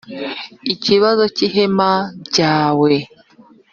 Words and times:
ikibanza 0.73 1.25
cy’ihema 1.35 1.91
ryawe. 2.27 2.91